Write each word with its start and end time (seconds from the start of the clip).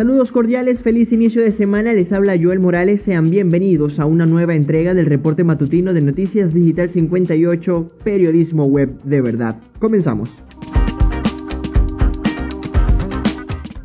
Saludos 0.00 0.32
cordiales, 0.32 0.80
feliz 0.80 1.12
inicio 1.12 1.42
de 1.42 1.52
semana, 1.52 1.92
les 1.92 2.10
habla 2.10 2.38
Joel 2.42 2.58
Morales, 2.58 3.02
sean 3.02 3.28
bienvenidos 3.28 4.00
a 4.00 4.06
una 4.06 4.24
nueva 4.24 4.54
entrega 4.54 4.94
del 4.94 5.04
reporte 5.04 5.44
matutino 5.44 5.92
de 5.92 6.00
Noticias 6.00 6.54
Digital 6.54 6.88
58, 6.88 7.90
periodismo 8.02 8.64
web 8.64 8.98
de 9.02 9.20
verdad. 9.20 9.56
Comenzamos. 9.78 10.30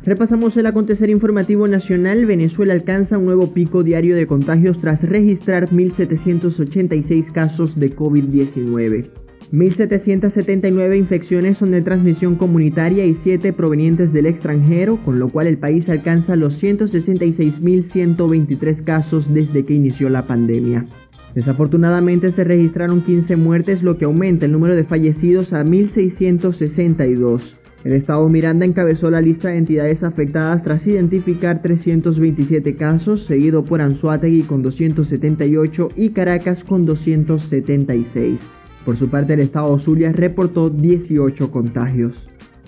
Repasamos 0.06 0.56
el 0.56 0.64
acontecer 0.64 1.10
informativo 1.10 1.68
nacional. 1.68 2.24
Venezuela 2.24 2.72
alcanza 2.72 3.18
un 3.18 3.26
nuevo 3.26 3.52
pico 3.52 3.82
diario 3.82 4.16
de 4.16 4.26
contagios 4.26 4.78
tras 4.78 5.02
registrar 5.06 5.68
1.786 5.68 7.30
casos 7.30 7.78
de 7.78 7.94
COVID-19. 7.94 9.10
1.779 9.52 10.98
infecciones 10.98 11.58
son 11.58 11.70
de 11.70 11.80
transmisión 11.80 12.34
comunitaria 12.34 13.04
y 13.04 13.14
7 13.14 13.52
provenientes 13.52 14.12
del 14.12 14.26
extranjero, 14.26 14.98
con 15.04 15.20
lo 15.20 15.28
cual 15.28 15.46
el 15.46 15.56
país 15.56 15.88
alcanza 15.88 16.34
los 16.34 16.60
166.123 16.60 18.82
casos 18.82 19.32
desde 19.32 19.64
que 19.64 19.74
inició 19.74 20.08
la 20.08 20.26
pandemia. 20.26 20.88
Desafortunadamente 21.36 22.32
se 22.32 22.42
registraron 22.42 23.02
15 23.02 23.36
muertes, 23.36 23.84
lo 23.84 23.98
que 23.98 24.06
aumenta 24.06 24.46
el 24.46 24.52
número 24.52 24.74
de 24.74 24.84
fallecidos 24.84 25.52
a 25.52 25.64
1.662. 25.64 27.54
El 27.84 27.92
Estado 27.92 28.28
Miranda 28.28 28.66
encabezó 28.66 29.12
la 29.12 29.20
lista 29.20 29.50
de 29.50 29.58
entidades 29.58 30.02
afectadas 30.02 30.64
tras 30.64 30.84
identificar 30.88 31.62
327 31.62 32.74
casos, 32.74 33.26
seguido 33.26 33.64
por 33.64 33.80
Anzuategui 33.80 34.42
con 34.42 34.62
278 34.62 35.90
y 35.94 36.10
Caracas 36.10 36.64
con 36.64 36.84
276. 36.84 38.40
Por 38.86 38.96
su 38.96 39.10
parte, 39.10 39.34
el 39.34 39.40
estado 39.40 39.76
Zulia 39.80 40.12
reportó 40.12 40.70
18 40.70 41.50
contagios. 41.50 42.14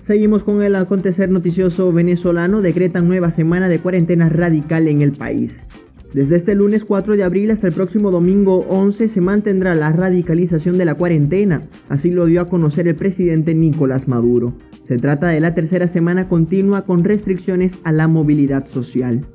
Seguimos 0.03 0.43
con 0.43 0.61
el 0.61 0.75
acontecer 0.75 1.29
noticioso 1.29 1.93
venezolano. 1.93 2.61
Decretan 2.61 3.07
nueva 3.07 3.31
semana 3.31 3.69
de 3.69 3.79
cuarentena 3.79 4.27
radical 4.27 4.89
en 4.89 5.01
el 5.01 5.13
país. 5.13 5.65
Desde 6.13 6.35
este 6.35 6.55
lunes 6.55 6.83
4 6.83 7.15
de 7.15 7.23
abril 7.23 7.51
hasta 7.51 7.67
el 7.67 7.73
próximo 7.73 8.11
domingo 8.11 8.65
11 8.67 9.07
se 9.07 9.21
mantendrá 9.21 9.75
la 9.75 9.93
radicalización 9.93 10.77
de 10.77 10.83
la 10.83 10.95
cuarentena, 10.95 11.61
así 11.87 12.11
lo 12.11 12.25
dio 12.25 12.41
a 12.41 12.49
conocer 12.49 12.89
el 12.89 12.95
presidente 12.95 13.55
Nicolás 13.55 14.09
Maduro. 14.09 14.53
Se 14.83 14.97
trata 14.97 15.27
de 15.29 15.39
la 15.39 15.53
tercera 15.53 15.87
semana 15.87 16.27
continua 16.27 16.81
con 16.81 17.05
restricciones 17.05 17.75
a 17.85 17.93
la 17.93 18.09
movilidad 18.09 18.67
social. 18.67 19.25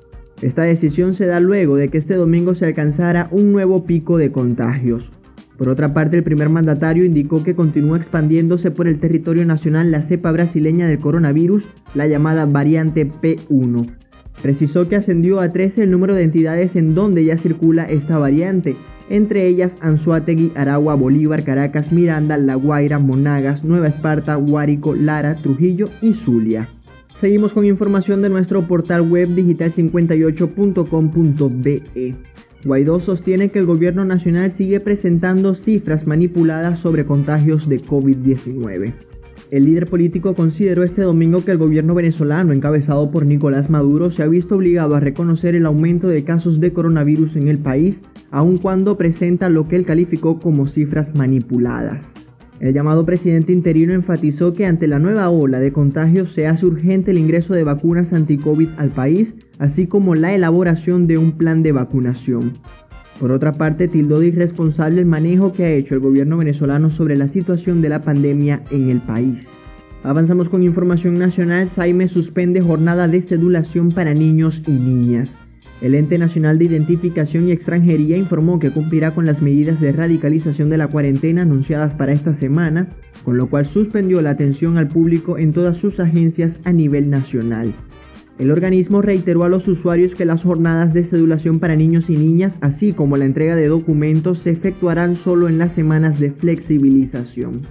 Esta 0.43 0.65
decisión 0.65 1.15
se 1.15 1.25
da 1.25 1.41
luego 1.41 1.77
de 1.77 1.89
que 1.89 1.97
este 1.97 2.17
domingo 2.17 2.55
se 2.55 2.67
alcanzara 2.67 3.29
un 3.31 3.53
nuevo 3.53 3.87
pico 3.87 4.19
de 4.19 4.33
contagios. 4.33 5.11
Por 5.57 5.69
otra 5.69 5.95
parte, 5.95 6.17
el 6.17 6.25
primer 6.25 6.49
mandatario 6.49 7.05
indicó 7.05 7.45
que 7.45 7.55
continúa 7.55 7.97
expandiéndose 7.97 8.73
por 8.73 8.89
el 8.89 8.99
territorio 8.99 9.47
nacional 9.47 9.93
la 9.93 10.03
cepa 10.03 10.33
brasileña 10.33 10.89
del 10.89 10.99
coronavirus, 10.99 11.63
la 11.95 12.09
llamada 12.09 12.45
variante 12.45 13.07
P1. 13.07 13.89
Precisó 14.43 14.89
que 14.89 14.97
ascendió 14.97 15.39
a 15.41 15.53
13 15.53 15.85
el 15.85 15.93
número 15.93 16.15
de 16.15 16.25
entidades 16.25 16.75
en 16.75 16.95
donde 16.95 17.25
ya 17.25 17.39
circula 17.39 17.85
esta 17.85 18.19
variante, 18.19 18.75
entre 19.09 19.47
ellas 19.47 19.79
Anzuategui, 19.81 20.51
Aragua, 20.57 20.97
Bolívar, 20.97 21.45
Caracas, 21.45 21.93
Miranda, 21.93 22.37
La 22.37 22.57
Guaira, 22.57 22.99
Monagas, 22.99 23.63
Nueva 23.63 23.87
Esparta, 23.89 24.35
Guárico, 24.35 24.95
Lara, 24.95 25.37
Trujillo 25.37 25.89
y 26.03 26.15
Zulia. 26.15 26.69
Seguimos 27.21 27.53
con 27.53 27.65
información 27.65 28.23
de 28.23 28.29
nuestro 28.29 28.67
portal 28.67 29.03
web 29.03 29.29
digital58.com.be. 29.29 32.17
Guaidó 32.65 32.99
sostiene 32.99 33.51
que 33.51 33.59
el 33.59 33.67
gobierno 33.67 34.05
nacional 34.05 34.53
sigue 34.53 34.81
presentando 34.81 35.55
cifras 35.55 36.07
manipuladas 36.07 36.79
sobre 36.79 37.05
contagios 37.05 37.69
de 37.69 37.81
COVID-19. 37.81 38.95
El 39.51 39.65
líder 39.65 39.87
político 39.87 40.35
consideró 40.35 40.83
este 40.83 41.03
domingo 41.03 41.45
que 41.45 41.51
el 41.51 41.59
gobierno 41.59 41.95
venezolano, 41.95 42.53
encabezado 42.53 43.11
por 43.11 43.27
Nicolás 43.27 43.69
Maduro, 43.69 44.11
se 44.11 44.23
ha 44.23 44.27
visto 44.27 44.57
obligado 44.57 44.95
a 44.95 45.01
reconocer 45.01 45.55
el 45.55 45.67
aumento 45.67 46.09
de 46.09 46.25
casos 46.25 46.59
de 46.59 46.73
coronavirus 46.73 47.37
en 47.37 47.49
el 47.49 47.59
país, 47.59 48.03
aun 48.31 48.57
cuando 48.57 48.97
presenta 48.97 49.51
lo 49.51 49.69
que 49.69 49.77
él 49.77 49.85
calificó 49.85 50.41
como 50.41 50.67
cifras 50.67 51.15
manipuladas. 51.15 52.13
El 52.61 52.73
llamado 52.73 53.05
presidente 53.05 53.53
interino 53.53 53.93
enfatizó 53.93 54.55
que 54.55 54.65
ante 54.65 54.89
la 54.89 54.99
nueva 54.99 55.29
ola 55.29 55.61
de 55.61 55.73
contagios 55.73 56.33
se 56.33 56.47
hace 56.47 56.65
urgente 56.65 57.11
el 57.11 57.19
ingreso 57.19 57.53
de 57.53 57.65
vacunas 57.65 58.13
anti-COVID 58.13 58.71
al 58.79 58.89
país, 58.89 59.35
así 59.59 59.87
como 59.87 60.15
la 60.15 60.35
elaboración 60.35 61.07
de 61.07 61.19
un 61.19 61.33
plan 61.33 61.63
de 61.63 61.73
vacunación. 61.73 62.53
Por 63.21 63.31
otra 63.31 63.53
parte, 63.53 63.89
tildó 63.89 64.19
de 64.19 64.29
irresponsable 64.29 65.01
el 65.01 65.07
manejo 65.07 65.53
que 65.53 65.65
ha 65.65 65.73
hecho 65.73 65.95
el 65.95 66.01
gobierno 66.01 66.37
venezolano 66.37 66.91
sobre 66.91 67.17
la 67.17 67.29
situación 67.29 67.81
de 67.81 67.89
la 67.89 68.03
pandemia 68.03 68.63
en 68.71 68.91
el 68.91 69.01
país. 69.01 69.47
Avanzamos 70.03 70.49
con 70.49 70.63
información 70.63 71.15
nacional. 71.15 71.69
Saime 71.69 72.09
suspende 72.09 72.61
jornada 72.61 73.09
de 73.09 73.23
sedulación 73.23 73.91
para 73.93 74.13
niños 74.13 74.63
y 74.67 74.73
niñas. 74.73 75.37
El 75.81 75.95
Ente 75.95 76.19
Nacional 76.19 76.59
de 76.59 76.67
Identificación 76.67 77.49
y 77.49 77.53
Extranjería 77.53 78.17
informó 78.17 78.59
que 78.59 78.71
cumplirá 78.71 79.13
con 79.13 79.27
las 79.27 79.43
medidas 79.43 79.81
de 79.81 79.93
radicalización 79.93 80.71
de 80.71 80.79
la 80.79 80.89
cuarentena 80.89 81.43
anunciadas 81.43 81.95
para 81.95 82.13
esta 82.13 82.33
semana, 82.33 82.89
con 83.25 83.37
lo 83.37 83.49
cual 83.49 83.67
suspendió 83.67 84.23
la 84.23 84.31
atención 84.31 84.79
al 84.79 84.89
público 84.89 85.37
en 85.37 85.53
todas 85.53 85.77
sus 85.77 86.01
agencias 86.01 86.61
a 86.65 86.73
nivel 86.73 87.11
nacional. 87.11 87.75
El 88.39 88.51
organismo 88.51 89.01
reiteró 89.01 89.45
a 89.45 89.49
los 89.49 89.69
usuarios 89.69 90.15
que 90.15 90.25
las 90.25 90.43
jornadas 90.43 90.93
de 90.93 91.05
sedulación 91.05 91.61
para 91.61 91.77
niños 91.77 92.11
y 92.11 92.17
niñas, 92.17 92.57
así 92.61 92.93
como 92.93 93.17
la 93.17 93.27
entrega 93.27 93.55
de 93.55 93.69
documentos, 93.69 94.41
se 94.41 94.51
efectuarán 94.51 95.15
solo 95.15 95.49
en 95.49 95.59
las 95.59 95.73
semanas 95.73 96.19
de 96.19 96.33
flexibilización. 96.33 97.63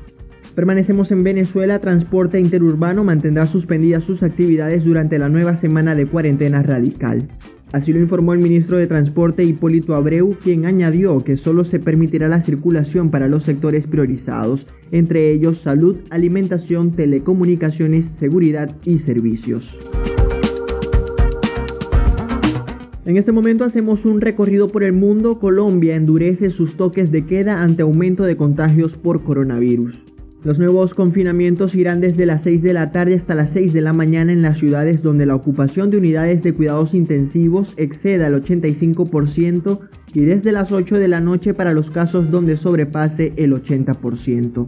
Permanecemos 0.55 1.11
en 1.11 1.23
Venezuela, 1.23 1.79
Transporte 1.79 2.39
Interurbano 2.39 3.03
mantendrá 3.03 3.45
suspendidas 3.47 4.05
sus 4.05 4.23
actividades 4.23 4.85
durante 4.85 5.17
la 5.19 5.27
nueva 5.27 5.55
semana 5.55 5.95
de 5.95 6.05
cuarentena 6.05 6.63
radical. 6.63 7.27
Así 7.73 7.91
lo 7.91 7.99
informó 7.99 8.33
el 8.33 8.39
ministro 8.39 8.77
de 8.77 8.85
Transporte 8.85 9.43
Hipólito 9.43 9.95
Abreu, 9.95 10.37
quien 10.43 10.65
añadió 10.65 11.17
que 11.21 11.37
solo 11.37 11.65
se 11.65 11.79
permitirá 11.79 12.27
la 12.27 12.41
circulación 12.41 13.09
para 13.09 13.27
los 13.27 13.43
sectores 13.43 13.87
priorizados, 13.87 14.67
entre 14.91 15.31
ellos 15.31 15.57
salud, 15.57 15.97
alimentación, 16.11 16.91
telecomunicaciones, 16.91 18.05
seguridad 18.19 18.69
y 18.85 18.99
servicios. 18.99 19.75
En 23.13 23.19
este 23.19 23.31
momento 23.31 23.63
hacemos 23.63 24.05
un 24.05 24.21
recorrido 24.21 24.69
por 24.69 24.81
el 24.81 24.91
mundo. 24.91 25.37
Colombia 25.37 25.93
endurece 25.93 26.49
sus 26.49 26.73
toques 26.77 27.11
de 27.11 27.27
queda 27.27 27.61
ante 27.61 27.83
aumento 27.83 28.23
de 28.23 28.35
contagios 28.35 28.93
por 28.93 29.23
coronavirus. 29.23 30.01
Los 30.43 30.57
nuevos 30.57 30.95
confinamientos 30.95 31.75
irán 31.75 32.01
desde 32.01 32.25
las 32.25 32.41
6 32.41 32.63
de 32.63 32.73
la 32.73 32.91
tarde 32.91 33.13
hasta 33.13 33.35
las 33.35 33.51
6 33.51 33.71
de 33.71 33.81
la 33.81 33.93
mañana 33.93 34.33
en 34.33 34.41
las 34.41 34.57
ciudades 34.57 35.03
donde 35.03 35.27
la 35.27 35.35
ocupación 35.35 35.91
de 35.91 35.97
unidades 35.97 36.41
de 36.41 36.55
cuidados 36.55 36.95
intensivos 36.95 37.75
exceda 37.77 38.25
el 38.25 38.43
85% 38.43 39.79
y 40.15 40.21
desde 40.21 40.51
las 40.51 40.71
8 40.71 40.97
de 40.97 41.07
la 41.07 41.19
noche 41.19 41.53
para 41.53 41.73
los 41.73 41.91
casos 41.91 42.31
donde 42.31 42.57
sobrepase 42.57 43.33
el 43.35 43.53
80%. 43.53 44.65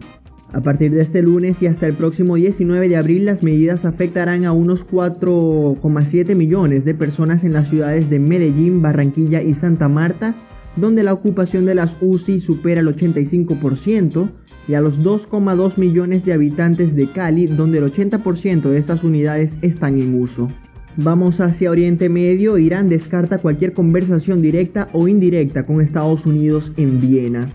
A 0.56 0.62
partir 0.62 0.90
de 0.90 1.02
este 1.02 1.20
lunes 1.20 1.60
y 1.60 1.66
hasta 1.66 1.86
el 1.86 1.92
próximo 1.92 2.36
19 2.36 2.88
de 2.88 2.96
abril 2.96 3.26
las 3.26 3.42
medidas 3.42 3.84
afectarán 3.84 4.46
a 4.46 4.52
unos 4.52 4.86
4,7 4.86 6.34
millones 6.34 6.86
de 6.86 6.94
personas 6.94 7.44
en 7.44 7.52
las 7.52 7.68
ciudades 7.68 8.08
de 8.08 8.18
Medellín, 8.18 8.80
Barranquilla 8.80 9.42
y 9.42 9.52
Santa 9.52 9.86
Marta, 9.88 10.34
donde 10.76 11.02
la 11.02 11.12
ocupación 11.12 11.66
de 11.66 11.74
las 11.74 11.94
UCI 12.00 12.40
supera 12.40 12.80
el 12.80 12.86
85%, 12.86 14.30
y 14.66 14.72
a 14.72 14.80
los 14.80 14.98
2,2 15.04 15.76
millones 15.76 16.24
de 16.24 16.32
habitantes 16.32 16.96
de 16.96 17.06
Cali, 17.10 17.48
donde 17.48 17.76
el 17.76 17.92
80% 17.92 18.62
de 18.62 18.78
estas 18.78 19.04
unidades 19.04 19.58
están 19.60 20.00
en 20.00 20.18
uso. 20.18 20.48
Vamos 20.96 21.38
hacia 21.42 21.70
Oriente 21.70 22.08
Medio, 22.08 22.56
Irán 22.56 22.88
descarta 22.88 23.36
cualquier 23.36 23.74
conversación 23.74 24.40
directa 24.40 24.88
o 24.94 25.06
indirecta 25.06 25.66
con 25.66 25.82
Estados 25.82 26.24
Unidos 26.24 26.72
en 26.78 26.98
Viena. 26.98 27.46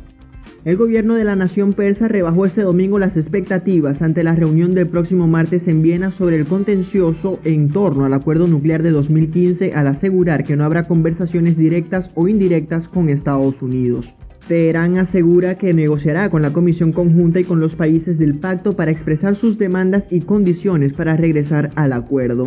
El 0.64 0.78
gobierno 0.78 1.16
de 1.16 1.24
la 1.24 1.36
nación 1.36 1.74
persa 1.74 2.08
rebajó 2.08 2.46
este 2.46 2.62
domingo 2.62 3.00
las 3.00 3.18
expectativas 3.18 4.04
ante 4.04 4.22
la 4.22 4.36
reunión 4.36 4.74
del 4.74 4.88
próximo 4.88 5.26
martes 5.26 5.68
en 5.68 5.82
Viena 5.82 6.12
sobre 6.12 6.36
el 6.36 6.46
contencioso 6.46 7.40
en 7.44 7.68
torno 7.70 8.06
al 8.06 8.14
acuerdo 8.14 8.46
nuclear 8.46 8.84
de 8.84 8.92
2015 8.92 9.72
al 9.74 9.88
asegurar 9.88 10.44
que 10.44 10.56
no 10.56 10.64
habrá 10.64 10.84
conversaciones 10.84 11.58
directas 11.58 12.12
o 12.14 12.28
indirectas 12.28 12.88
con 12.88 13.10
Estados 13.10 13.60
Unidos. 13.64 14.14
Teherán 14.48 15.00
asegura 15.00 15.56
que 15.56 15.74
negociará 15.74 16.30
con 16.30 16.44
la 16.44 16.54
Comisión 16.54 16.92
Conjunta 16.92 17.40
y 17.40 17.44
con 17.44 17.60
los 17.60 17.76
países 17.76 18.20
del 18.20 18.38
pacto 18.38 18.74
para 18.74 18.92
expresar 18.92 19.36
sus 19.36 19.58
demandas 19.58 20.10
y 20.12 20.20
condiciones 20.20 20.94
para 20.94 21.18
regresar 21.18 21.72
al 21.74 21.92
acuerdo. 21.92 22.46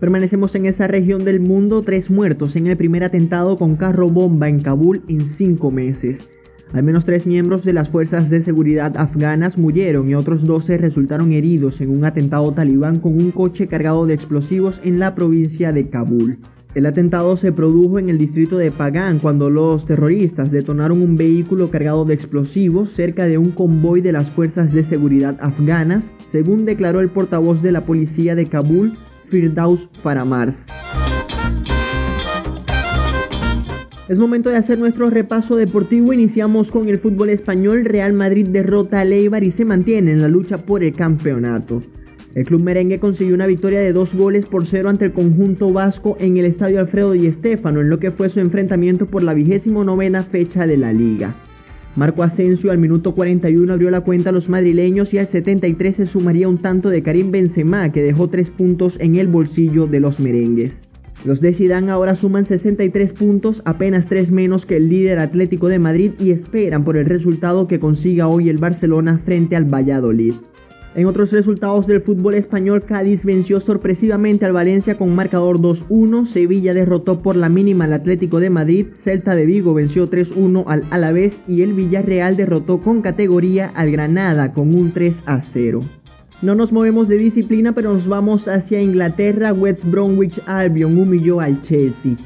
Permanecemos 0.00 0.54
en 0.54 0.64
esa 0.64 0.86
región 0.86 1.22
del 1.22 1.40
mundo, 1.40 1.82
tres 1.82 2.10
muertos 2.10 2.56
en 2.56 2.66
el 2.66 2.78
primer 2.78 3.04
atentado 3.04 3.58
con 3.58 3.76
carro 3.76 4.08
bomba 4.08 4.48
en 4.48 4.60
Kabul 4.60 5.02
en 5.08 5.20
cinco 5.20 5.70
meses. 5.70 6.30
Al 6.72 6.82
menos 6.82 7.04
tres 7.04 7.26
miembros 7.26 7.64
de 7.64 7.72
las 7.72 7.88
fuerzas 7.88 8.28
de 8.28 8.42
seguridad 8.42 8.96
afganas 8.96 9.56
murieron 9.56 10.10
y 10.10 10.14
otros 10.14 10.44
12 10.44 10.78
resultaron 10.78 11.32
heridos 11.32 11.80
en 11.80 11.90
un 11.90 12.04
atentado 12.04 12.52
talibán 12.52 12.98
con 12.98 13.14
un 13.14 13.30
coche 13.30 13.68
cargado 13.68 14.06
de 14.06 14.14
explosivos 14.14 14.80
en 14.82 14.98
la 14.98 15.14
provincia 15.14 15.72
de 15.72 15.88
Kabul. 15.88 16.38
El 16.74 16.84
atentado 16.84 17.38
se 17.38 17.52
produjo 17.52 17.98
en 17.98 18.10
el 18.10 18.18
distrito 18.18 18.58
de 18.58 18.70
Pagan 18.70 19.18
cuando 19.18 19.48
los 19.48 19.86
terroristas 19.86 20.50
detonaron 20.50 21.00
un 21.00 21.16
vehículo 21.16 21.70
cargado 21.70 22.04
de 22.04 22.12
explosivos 22.12 22.90
cerca 22.90 23.24
de 23.24 23.38
un 23.38 23.52
convoy 23.52 24.02
de 24.02 24.12
las 24.12 24.28
fuerzas 24.30 24.72
de 24.74 24.84
seguridad 24.84 25.38
afganas, 25.40 26.12
según 26.30 26.66
declaró 26.66 27.00
el 27.00 27.08
portavoz 27.08 27.62
de 27.62 27.72
la 27.72 27.86
policía 27.86 28.34
de 28.34 28.44
Kabul, 28.44 28.98
Firdaus 29.30 29.88
Faramars. 30.02 30.66
Es 34.08 34.18
momento 34.18 34.50
de 34.50 34.56
hacer 34.56 34.78
nuestro 34.78 35.10
repaso 35.10 35.56
deportivo. 35.56 36.12
Iniciamos 36.12 36.70
con 36.70 36.88
el 36.88 36.98
fútbol 36.98 37.28
español. 37.28 37.84
Real 37.84 38.12
Madrid 38.12 38.46
derrota 38.46 39.00
a 39.00 39.04
Leibar 39.04 39.42
y 39.42 39.50
se 39.50 39.64
mantiene 39.64 40.12
en 40.12 40.22
la 40.22 40.28
lucha 40.28 40.58
por 40.58 40.84
el 40.84 40.92
campeonato. 40.92 41.82
El 42.36 42.44
club 42.44 42.62
merengue 42.62 43.00
consiguió 43.00 43.34
una 43.34 43.48
victoria 43.48 43.80
de 43.80 43.92
dos 43.92 44.14
goles 44.14 44.46
por 44.46 44.64
cero 44.64 44.90
ante 44.90 45.06
el 45.06 45.12
conjunto 45.12 45.72
vasco 45.72 46.16
en 46.20 46.36
el 46.36 46.44
estadio 46.44 46.78
Alfredo 46.78 47.12
Di 47.12 47.32
Stéfano, 47.32 47.80
en 47.80 47.90
lo 47.90 47.98
que 47.98 48.12
fue 48.12 48.28
su 48.28 48.38
enfrentamiento 48.38 49.06
por 49.06 49.24
la 49.24 49.34
vigésimo 49.34 49.82
novena 49.82 50.22
fecha 50.22 50.68
de 50.68 50.76
la 50.76 50.92
liga. 50.92 51.34
Marco 51.96 52.22
Asensio 52.22 52.70
al 52.70 52.78
minuto 52.78 53.12
41 53.12 53.72
abrió 53.72 53.90
la 53.90 54.02
cuenta 54.02 54.30
a 54.30 54.32
los 54.32 54.48
madrileños 54.48 55.12
y 55.14 55.18
al 55.18 55.26
73 55.26 55.96
se 55.96 56.06
sumaría 56.06 56.48
un 56.48 56.58
tanto 56.58 56.90
de 56.90 57.02
Karim 57.02 57.32
Benzema 57.32 57.90
que 57.90 58.02
dejó 58.02 58.28
tres 58.28 58.50
puntos 58.50 58.96
en 59.00 59.16
el 59.16 59.26
bolsillo 59.26 59.88
de 59.88 59.98
los 59.98 60.20
merengues. 60.20 60.85
Los 61.24 61.40
de 61.40 61.54
Zidane 61.54 61.90
ahora 61.90 62.14
suman 62.14 62.44
63 62.44 63.12
puntos, 63.12 63.62
apenas 63.64 64.06
3 64.06 64.30
menos 64.30 64.66
que 64.66 64.76
el 64.76 64.88
líder 64.88 65.18
Atlético 65.18 65.68
de 65.68 65.78
Madrid 65.78 66.12
y 66.20 66.30
esperan 66.30 66.84
por 66.84 66.96
el 66.96 67.06
resultado 67.06 67.66
que 67.66 67.80
consiga 67.80 68.28
hoy 68.28 68.48
el 68.48 68.58
Barcelona 68.58 69.20
frente 69.24 69.56
al 69.56 69.64
Valladolid. 69.64 70.34
En 70.94 71.04
otros 71.04 71.30
resultados 71.30 71.86
del 71.86 72.00
fútbol 72.00 72.34
español, 72.34 72.84
Cádiz 72.86 73.22
venció 73.22 73.60
sorpresivamente 73.60 74.46
al 74.46 74.54
Valencia 74.54 74.96
con 74.96 75.14
marcador 75.14 75.58
2-1, 75.60 76.24
Sevilla 76.26 76.72
derrotó 76.72 77.20
por 77.20 77.36
la 77.36 77.50
mínima 77.50 77.84
al 77.84 77.92
Atlético 77.92 78.40
de 78.40 78.48
Madrid, 78.48 78.86
Celta 78.94 79.36
de 79.36 79.44
Vigo 79.44 79.74
venció 79.74 80.08
3-1 80.08 80.64
al 80.66 80.84
Alavés 80.88 81.42
y 81.46 81.60
el 81.60 81.74
Villarreal 81.74 82.36
derrotó 82.36 82.80
con 82.80 83.02
categoría 83.02 83.66
al 83.74 83.90
Granada 83.90 84.54
con 84.54 84.74
un 84.74 84.94
3-0. 84.94 85.86
No 86.42 86.54
nos 86.54 86.70
movemos 86.70 87.08
de 87.08 87.16
disciplina, 87.16 87.72
pero 87.72 87.94
nos 87.94 88.06
vamos 88.06 88.46
hacia 88.46 88.82
Inglaterra. 88.82 89.54
West 89.54 89.84
Bromwich 89.84 90.38
Albion 90.46 90.98
humilló 90.98 91.40
al 91.40 91.62
Chelsea. 91.62 92.16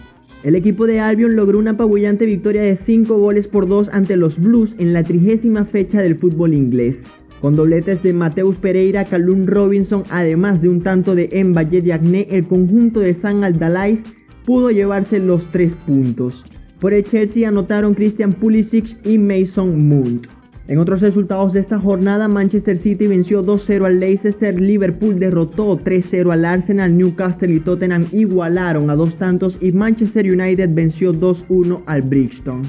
El 0.42 0.56
equipo 0.56 0.86
de 0.86 0.98
Albion 0.98 1.36
logró 1.36 1.58
una 1.58 1.72
apabullante 1.72 2.26
victoria 2.26 2.62
de 2.62 2.74
5 2.74 3.16
goles 3.18 3.46
por 3.46 3.68
2 3.68 3.90
ante 3.92 4.16
los 4.16 4.36
Blues 4.36 4.74
en 4.78 4.92
la 4.92 5.04
trigésima 5.04 5.64
fecha 5.64 6.02
del 6.02 6.16
fútbol 6.16 6.54
inglés. 6.54 7.04
Con 7.40 7.54
dobletes 7.54 8.02
de 8.02 8.12
Mateus 8.12 8.56
Pereira, 8.56 9.04
Calum 9.04 9.46
Robinson, 9.46 10.02
además 10.10 10.60
de 10.60 10.70
un 10.70 10.80
tanto 10.80 11.14
de 11.14 11.28
Mbaye 11.44 11.80
Diagne, 11.80 12.26
el 12.30 12.44
conjunto 12.44 13.00
de 13.00 13.14
San 13.14 13.44
Aldalais 13.44 14.02
pudo 14.44 14.70
llevarse 14.70 15.20
los 15.20 15.44
3 15.52 15.72
puntos. 15.86 16.44
Por 16.80 16.94
el 16.94 17.04
Chelsea 17.04 17.48
anotaron 17.48 17.94
Christian 17.94 18.32
Pulisic 18.32 18.96
y 19.06 19.18
Mason 19.18 19.88
Mount. 19.88 20.26
En 20.70 20.78
otros 20.78 21.00
resultados 21.00 21.52
de 21.52 21.58
esta 21.58 21.80
jornada, 21.80 22.28
Manchester 22.28 22.78
City 22.78 23.08
venció 23.08 23.42
2-0 23.44 23.86
al 23.86 23.98
Leicester, 23.98 24.60
Liverpool 24.60 25.18
derrotó 25.18 25.76
3-0 25.76 26.32
al 26.32 26.44
Arsenal, 26.44 26.96
Newcastle 26.96 27.52
y 27.52 27.58
Tottenham 27.58 28.06
igualaron 28.12 28.88
a 28.88 28.94
dos 28.94 29.16
tantos 29.16 29.56
y 29.60 29.72
Manchester 29.72 30.32
United 30.32 30.70
venció 30.72 31.12
2-1 31.12 31.80
al 31.86 32.02
Brixton. 32.02 32.62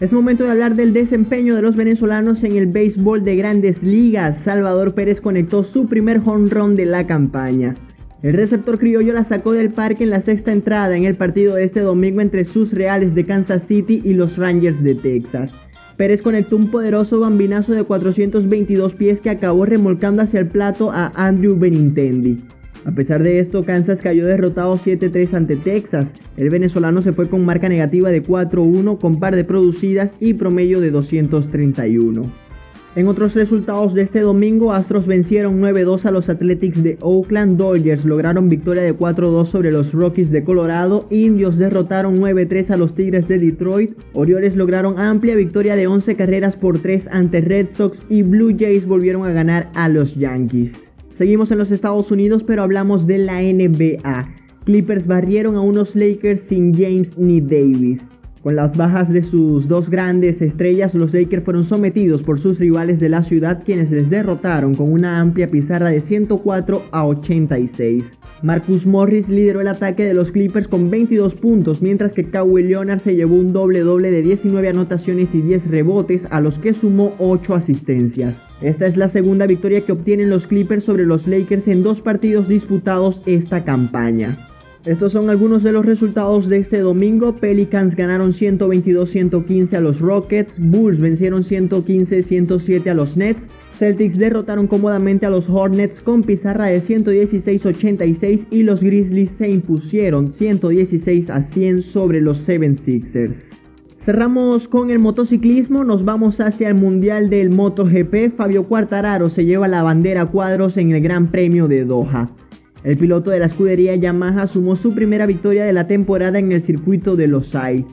Es 0.00 0.12
momento 0.12 0.44
de 0.44 0.50
hablar 0.50 0.74
del 0.74 0.92
desempeño 0.92 1.54
de 1.54 1.62
los 1.62 1.76
venezolanos 1.76 2.44
en 2.44 2.56
el 2.56 2.66
béisbol 2.66 3.24
de 3.24 3.36
grandes 3.36 3.82
ligas. 3.82 4.36
Salvador 4.36 4.92
Pérez 4.92 5.22
conectó 5.22 5.64
su 5.64 5.86
primer 5.86 6.20
home 6.26 6.50
run 6.50 6.76
de 6.76 6.84
la 6.84 7.06
campaña. 7.06 7.74
El 8.22 8.34
receptor 8.34 8.78
criollo 8.78 9.14
la 9.14 9.24
sacó 9.24 9.52
del 9.52 9.70
parque 9.70 10.04
en 10.04 10.10
la 10.10 10.20
sexta 10.20 10.52
entrada 10.52 10.94
en 10.94 11.04
el 11.04 11.14
partido 11.14 11.54
de 11.54 11.64
este 11.64 11.80
domingo 11.80 12.20
entre 12.20 12.44
sus 12.44 12.74
Reales 12.74 13.14
de 13.14 13.24
Kansas 13.24 13.62
City 13.62 14.02
y 14.04 14.12
los 14.12 14.36
Rangers 14.36 14.82
de 14.82 14.94
Texas. 14.94 15.54
Pérez 15.96 16.20
conectó 16.20 16.56
un 16.56 16.70
poderoso 16.70 17.20
bambinazo 17.20 17.72
de 17.72 17.84
422 17.84 18.94
pies 18.94 19.20
que 19.20 19.30
acabó 19.30 19.64
remolcando 19.64 20.22
hacia 20.22 20.40
el 20.40 20.46
plato 20.46 20.90
a 20.90 21.10
Andrew 21.14 21.58
Benintendi. 21.58 22.38
A 22.84 22.92
pesar 22.92 23.22
de 23.22 23.40
esto, 23.40 23.64
Kansas 23.64 24.00
cayó 24.00 24.26
derrotado 24.26 24.76
7-3 24.76 25.34
ante 25.34 25.56
Texas. 25.56 26.14
El 26.36 26.50
venezolano 26.50 27.02
se 27.02 27.12
fue 27.12 27.28
con 27.28 27.44
marca 27.44 27.68
negativa 27.68 28.10
de 28.10 28.22
4-1 28.22 28.98
con 28.98 29.18
par 29.18 29.34
de 29.34 29.44
producidas 29.44 30.14
y 30.20 30.34
promedio 30.34 30.80
de 30.80 30.90
231. 30.90 32.45
En 32.96 33.08
otros 33.08 33.34
resultados 33.34 33.92
de 33.92 34.00
este 34.00 34.20
domingo, 34.20 34.72
Astros 34.72 35.06
vencieron 35.06 35.60
9-2 35.60 36.06
a 36.06 36.10
los 36.10 36.30
Athletics 36.30 36.82
de 36.82 36.96
Oakland, 37.02 37.58
Dodgers 37.58 38.06
lograron 38.06 38.48
victoria 38.48 38.82
de 38.82 38.96
4-2 38.96 39.44
sobre 39.44 39.70
los 39.70 39.92
Rockies 39.92 40.30
de 40.30 40.42
Colorado, 40.42 41.06
Indios 41.10 41.58
derrotaron 41.58 42.18
9-3 42.18 42.70
a 42.70 42.78
los 42.78 42.94
Tigres 42.94 43.28
de 43.28 43.38
Detroit, 43.38 43.90
Orioles 44.14 44.56
lograron 44.56 44.98
amplia 44.98 45.34
victoria 45.34 45.76
de 45.76 45.86
11 45.86 46.16
carreras 46.16 46.56
por 46.56 46.78
3 46.78 47.08
ante 47.08 47.42
Red 47.42 47.66
Sox 47.74 48.02
y 48.08 48.22
Blue 48.22 48.56
Jays 48.58 48.86
volvieron 48.86 49.26
a 49.26 49.32
ganar 49.32 49.68
a 49.74 49.90
los 49.90 50.14
Yankees. 50.14 50.82
Seguimos 51.14 51.50
en 51.50 51.58
los 51.58 51.70
Estados 51.70 52.10
Unidos 52.10 52.44
pero 52.44 52.62
hablamos 52.62 53.06
de 53.06 53.18
la 53.18 53.42
NBA. 53.42 54.26
Clippers 54.64 55.06
barrieron 55.06 55.56
a 55.56 55.60
unos 55.60 55.94
Lakers 55.94 56.40
sin 56.40 56.72
James 56.72 57.18
ni 57.18 57.42
Davis. 57.42 58.00
Con 58.46 58.54
las 58.54 58.76
bajas 58.76 59.12
de 59.12 59.24
sus 59.24 59.66
dos 59.66 59.90
grandes 59.90 60.40
estrellas, 60.40 60.94
los 60.94 61.12
Lakers 61.12 61.42
fueron 61.42 61.64
sometidos 61.64 62.22
por 62.22 62.38
sus 62.38 62.60
rivales 62.60 63.00
de 63.00 63.08
la 63.08 63.24
ciudad 63.24 63.64
quienes 63.64 63.90
les 63.90 64.08
derrotaron 64.08 64.76
con 64.76 64.92
una 64.92 65.18
amplia 65.18 65.48
pizarra 65.48 65.90
de 65.90 66.00
104 66.00 66.84
a 66.92 67.06
86. 67.08 68.16
Marcus 68.44 68.86
Morris 68.86 69.28
lideró 69.28 69.62
el 69.62 69.66
ataque 69.66 70.04
de 70.04 70.14
los 70.14 70.30
Clippers 70.30 70.68
con 70.68 70.90
22 70.90 71.34
puntos, 71.34 71.82
mientras 71.82 72.12
que 72.12 72.30
Kawhi 72.30 72.62
Leonard 72.62 73.00
se 73.00 73.16
llevó 73.16 73.34
un 73.34 73.52
doble 73.52 73.80
doble 73.80 74.12
de 74.12 74.22
19 74.22 74.68
anotaciones 74.68 75.34
y 75.34 75.42
10 75.42 75.68
rebotes, 75.68 76.28
a 76.30 76.40
los 76.40 76.56
que 76.60 76.72
sumó 76.72 77.16
8 77.18 77.52
asistencias. 77.52 78.44
Esta 78.60 78.86
es 78.86 78.96
la 78.96 79.08
segunda 79.08 79.48
victoria 79.48 79.80
que 79.80 79.90
obtienen 79.90 80.30
los 80.30 80.46
Clippers 80.46 80.84
sobre 80.84 81.04
los 81.04 81.26
Lakers 81.26 81.66
en 81.66 81.82
dos 81.82 82.00
partidos 82.00 82.46
disputados 82.46 83.20
esta 83.26 83.64
campaña. 83.64 84.38
Estos 84.86 85.10
son 85.10 85.30
algunos 85.30 85.64
de 85.64 85.72
los 85.72 85.84
resultados 85.84 86.48
de 86.48 86.58
este 86.58 86.78
domingo. 86.78 87.34
Pelicans 87.34 87.96
ganaron 87.96 88.32
122-115 88.32 89.74
a 89.74 89.80
los 89.80 89.98
Rockets, 89.98 90.60
Bulls 90.60 91.00
vencieron 91.00 91.42
115-107 91.42 92.88
a 92.88 92.94
los 92.94 93.16
Nets, 93.16 93.48
Celtics 93.74 94.16
derrotaron 94.16 94.68
cómodamente 94.68 95.26
a 95.26 95.30
los 95.30 95.50
Hornets 95.50 96.00
con 96.00 96.22
pizarra 96.22 96.66
de 96.66 96.80
116-86 96.80 98.46
y 98.52 98.62
los 98.62 98.80
Grizzlies 98.80 99.32
se 99.32 99.50
impusieron 99.50 100.32
116 100.32 101.30
a 101.30 101.42
100 101.42 101.82
sobre 101.82 102.20
los 102.20 102.48
76ers. 102.48 103.56
Cerramos 104.04 104.68
con 104.68 104.92
el 104.92 105.00
motociclismo, 105.00 105.82
nos 105.82 106.04
vamos 106.04 106.38
hacia 106.38 106.68
el 106.68 106.76
Mundial 106.76 107.28
del 107.28 107.50
MotoGP. 107.50 108.36
Fabio 108.36 108.68
Quartararo 108.68 109.30
se 109.30 109.44
lleva 109.44 109.66
la 109.66 109.82
bandera 109.82 110.26
cuadros 110.26 110.76
en 110.76 110.92
el 110.92 111.02
Gran 111.02 111.26
Premio 111.32 111.66
de 111.66 111.84
Doha. 111.84 112.30
El 112.86 112.96
piloto 112.96 113.32
de 113.32 113.40
la 113.40 113.46
escudería 113.46 113.96
Yamaha 113.96 114.46
sumó 114.46 114.76
su 114.76 114.94
primera 114.94 115.26
victoria 115.26 115.64
de 115.64 115.72
la 115.72 115.88
temporada 115.88 116.38
en 116.38 116.52
el 116.52 116.62
circuito 116.62 117.16
de 117.16 117.26
Losail. 117.26 117.84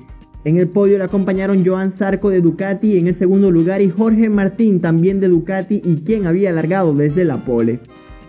En 0.45 0.59
el 0.59 0.67
podio 0.67 0.99
le 0.99 1.03
acompañaron 1.03 1.65
Joan 1.65 1.89
Sarco 1.89 2.29
de 2.29 2.41
Ducati 2.41 2.99
en 2.99 3.07
el 3.07 3.15
segundo 3.15 3.49
lugar 3.49 3.81
y 3.81 3.89
Jorge 3.89 4.29
Martín 4.29 4.81
también 4.81 5.19
de 5.19 5.29
Ducati 5.29 5.81
y 5.83 6.03
quien 6.03 6.27
había 6.27 6.51
alargado 6.51 6.93
desde 6.93 7.25
la 7.25 7.43
pole. 7.43 7.79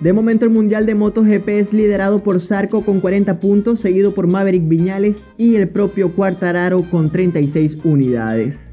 De 0.01 0.15
momento 0.15 0.47
el 0.47 0.53
Mundial 0.53 0.87
de 0.87 0.95
MotoGP 0.95 1.49
es 1.51 1.75
liderado 1.75 2.23
por 2.23 2.41
Sarco 2.41 2.81
con 2.81 3.01
40 3.01 3.41
puntos, 3.41 3.81
seguido 3.81 4.15
por 4.15 4.27
Maverick 4.27 4.67
Viñales 4.67 5.23
y 5.37 5.57
el 5.57 5.69
propio 5.69 6.13
Quartararo 6.13 6.83
con 6.91 7.11
36 7.11 7.77
unidades. 7.85 8.73